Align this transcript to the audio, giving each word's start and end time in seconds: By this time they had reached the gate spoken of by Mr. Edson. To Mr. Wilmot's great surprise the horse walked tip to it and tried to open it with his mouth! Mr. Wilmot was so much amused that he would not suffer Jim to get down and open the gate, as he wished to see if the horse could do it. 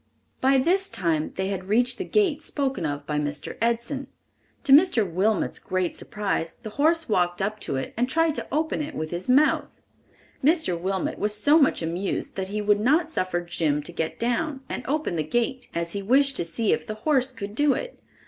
By 0.41 0.57
this 0.57 0.89
time 0.89 1.31
they 1.35 1.49
had 1.49 1.67
reached 1.67 1.99
the 1.99 2.03
gate 2.05 2.41
spoken 2.41 2.87
of 2.87 3.05
by 3.05 3.19
Mr. 3.19 3.55
Edson. 3.61 4.07
To 4.63 4.71
Mr. 4.73 5.07
Wilmot's 5.07 5.59
great 5.59 5.95
surprise 5.95 6.55
the 6.55 6.71
horse 6.71 7.07
walked 7.07 7.37
tip 7.37 7.59
to 7.59 7.75
it 7.75 7.93
and 7.95 8.09
tried 8.09 8.33
to 8.33 8.47
open 8.51 8.81
it 8.81 8.95
with 8.95 9.11
his 9.11 9.29
mouth! 9.29 9.67
Mr. 10.43 10.75
Wilmot 10.75 11.19
was 11.19 11.35
so 11.35 11.59
much 11.59 11.83
amused 11.83 12.33
that 12.33 12.47
he 12.47 12.61
would 12.61 12.79
not 12.79 13.07
suffer 13.09 13.41
Jim 13.41 13.83
to 13.83 13.91
get 13.93 14.17
down 14.17 14.61
and 14.67 14.83
open 14.87 15.17
the 15.17 15.23
gate, 15.23 15.67
as 15.75 15.91
he 15.93 16.01
wished 16.01 16.35
to 16.37 16.45
see 16.45 16.73
if 16.73 16.87
the 16.87 16.95
horse 17.05 17.31
could 17.31 17.53
do 17.53 17.75
it. 17.75 17.99